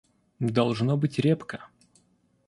[0.57, 1.67] Должно быть, репка.